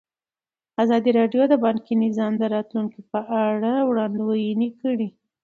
ازادي 0.83 1.11
راډیو 1.19 1.43
د 1.49 1.53
بانکي 1.65 1.93
نظام 2.05 2.33
د 2.37 2.43
راتلونکې 2.55 3.01
په 3.11 3.19
اړه 3.47 3.73
وړاندوینې 3.89 4.69
کړې. 4.81 5.07